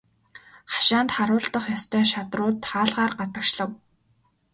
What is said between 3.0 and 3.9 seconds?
гадагшлав.